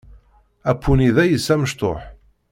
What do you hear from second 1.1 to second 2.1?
d ayis amecṭuḥ.